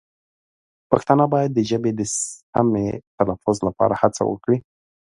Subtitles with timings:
[0.91, 4.57] پښتانه باید د ژبې د سمې تلفظ لپاره هڅه وکړي.